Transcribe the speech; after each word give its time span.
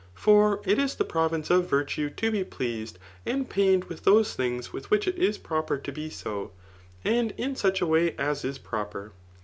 For 0.15 0.61
it 0.65 0.79
is 0.79 0.95
the 0.95 1.05
province 1.05 1.51
of 1.51 1.69
virtue 1.69 2.09
to 2.09 2.31
be 2.31 2.43
pleased 2.43 2.97
and 3.23 3.47
pamed 3.47 3.83
with 3.83 4.03
those 4.03 4.33
things 4.33 4.73
with 4.73 4.89
which 4.89 5.07
it 5.07 5.15
is 5.15 5.37
proper 5.37 5.77
to 5.77 5.91
be 5.91 6.09
so, 6.09 6.49
and 7.05 7.35
in 7.37 7.55
such 7.55 7.81
a 7.81 7.85
way 7.85 8.15
as 8.17 8.43
is 8.43 8.57
proper. 8.57 9.11